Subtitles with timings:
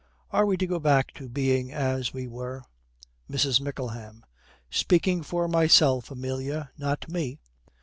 [0.31, 2.63] Are we to go back to being as we were?'
[3.29, 3.61] MRS.
[3.61, 4.25] MICKLEHAM.
[4.71, 7.39] 'Speaking for myself, Amelia, not me.